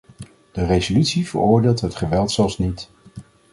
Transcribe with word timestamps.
De 0.51 0.63
resolutie 0.65 1.27
veroordeelt 1.27 1.81
het 1.81 1.95
geweld 1.95 2.31
zelfs 2.31 2.57
niet. 2.57 2.89